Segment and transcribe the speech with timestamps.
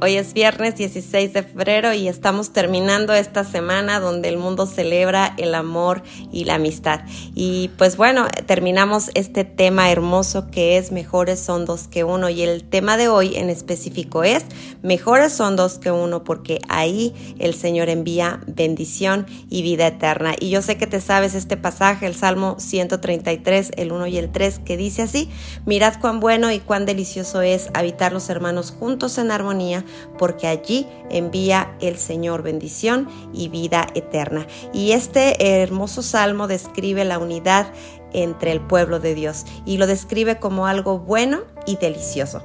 [0.00, 5.32] Hoy es viernes 16 de febrero y estamos terminando esta semana donde el mundo celebra
[5.38, 6.02] el amor
[6.32, 7.02] y la amistad.
[7.34, 12.42] Y pues bueno, terminamos este tema hermoso que es mejores son dos que uno y
[12.42, 14.44] el tema de hoy en específico es
[14.82, 20.34] mejores son dos que uno porque ahí el Señor envía bendición y vida eterna.
[20.38, 24.32] Y yo sé que te sabes este pasaje, el Salmo 133, el 1 y el
[24.32, 25.30] 3, que dice así,
[25.64, 29.83] mirad cuán bueno y cuán delicioso es habitar los hermanos juntos en armonía
[30.18, 34.46] porque allí envía el Señor bendición y vida eterna.
[34.72, 37.72] Y este hermoso salmo describe la unidad
[38.14, 42.42] entre el pueblo de Dios y lo describe como algo bueno y delicioso.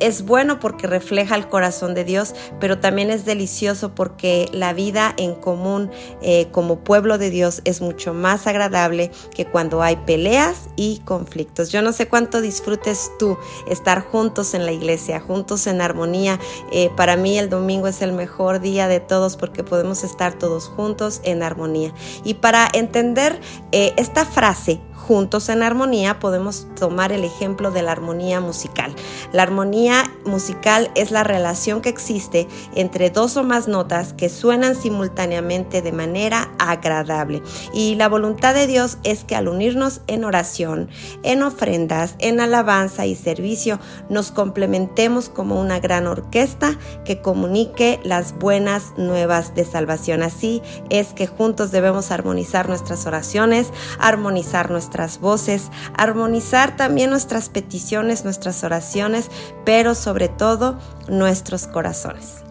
[0.00, 5.14] Es bueno porque refleja el corazón de Dios, pero también es delicioso porque la vida
[5.16, 5.90] en común
[6.22, 11.70] eh, como pueblo de Dios es mucho más agradable que cuando hay peleas y conflictos.
[11.70, 13.38] Yo no sé cuánto disfrutes tú
[13.68, 16.38] estar juntos en la iglesia, juntos en armonía.
[16.72, 20.68] Eh, para mí el domingo es el mejor día de todos porque podemos estar todos
[20.68, 21.92] juntos en armonía.
[22.24, 23.40] Y para entender
[23.72, 28.94] eh, esta frase, juntos en armonía, podemos tomar el ejemplo de la armonía musical.
[29.32, 34.74] La armonía musical es la relación que existe entre dos o más notas que suenan
[34.74, 37.42] simultáneamente de manera agradable.
[37.72, 40.88] Y la voluntad de Dios es que al unirnos en oración,
[41.22, 48.36] en ofrendas, en alabanza y servicio, nos complementemos como una gran orquesta que comunique las
[48.38, 50.22] buenas nuevas de salvación.
[50.22, 58.24] Así es que juntos debemos armonizar nuestras oraciones, armonizar nuestra voces, armonizar también nuestras peticiones,
[58.24, 59.30] nuestras oraciones,
[59.64, 60.78] pero sobre todo
[61.08, 62.42] nuestros corazones.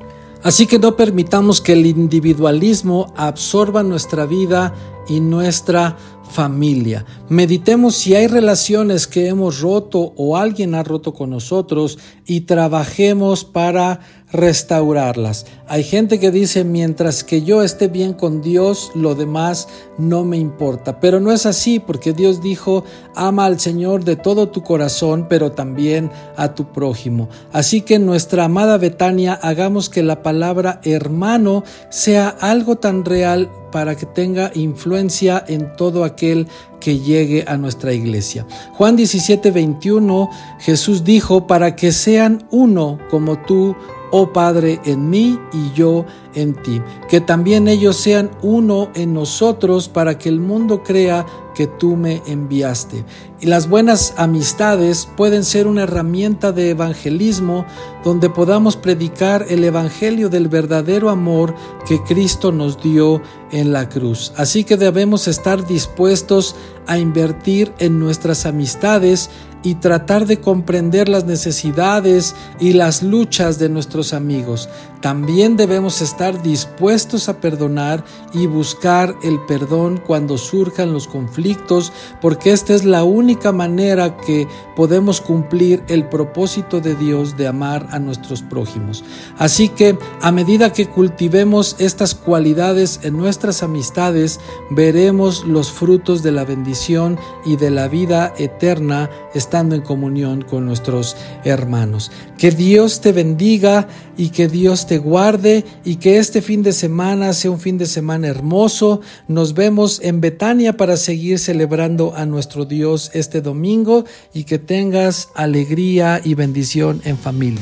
[0.44, 4.74] Así que no permitamos que el individualismo absorba nuestra vida
[5.08, 5.98] y nuestra
[6.30, 7.06] familia.
[7.30, 13.46] Meditemos si hay relaciones que hemos roto o alguien ha roto con nosotros y trabajemos
[13.46, 14.02] para
[14.32, 15.46] restaurarlas.
[15.68, 19.68] Hay gente que dice, mientras que yo esté bien con Dios, lo demás
[19.98, 21.00] no me importa.
[21.00, 22.84] Pero no es así, porque Dios dijo,
[23.16, 27.30] ama al Señor de todo tu corazón, pero también a tu prójimo.
[27.54, 33.98] Así que nuestra amada Betania, hagamos que la palabra hermano sea algo tan real para
[33.98, 36.48] que tenga influencia en todo aquel
[36.80, 38.48] que llegue a nuestra iglesia.
[38.72, 43.76] Juan 17, 21, Jesús dijo, para que sean uno como tú,
[44.12, 46.82] oh Padre, en mí y yo en ti.
[47.10, 51.26] Que también ellos sean uno en nosotros para que el mundo crea
[51.56, 53.04] que tú me enviaste.
[53.42, 57.66] Y las buenas amistades pueden ser una herramienta de evangelismo
[58.04, 61.56] donde podamos predicar el evangelio del verdadero amor
[61.88, 63.22] que Cristo nos dio
[63.52, 64.32] en la cruz.
[64.38, 66.56] Así que debemos estar dispuestos
[66.86, 69.30] a invertir en nuestras amistades
[69.66, 74.70] y tratar de comprender las necesidades y las luchas de nuestros amigos.
[75.02, 78.04] También debemos estar dispuestos a perdonar
[78.34, 84.48] y buscar el perdón cuando surjan los conflictos, porque esta es la única manera que
[84.76, 89.04] podemos cumplir el propósito de Dios de amar a nuestros prójimos.
[89.38, 94.40] Así que a medida que cultivemos estas cualidades en nuestras amistades,
[94.72, 99.10] veremos los frutos de la bendición y de la vida eterna
[99.56, 102.12] estando en comunión con nuestros hermanos.
[102.38, 107.32] Que Dios te bendiga y que Dios te guarde y que este fin de semana
[107.32, 109.00] sea un fin de semana hermoso.
[109.30, 115.30] Nos vemos en Betania para seguir celebrando a nuestro Dios este domingo y que tengas
[115.36, 117.62] alegría y bendición en familia.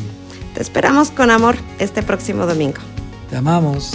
[0.55, 2.81] Te esperamos con amor este próximo domingo.
[3.29, 3.91] Te amamos.